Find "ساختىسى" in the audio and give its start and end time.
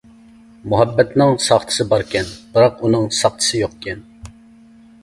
1.49-1.87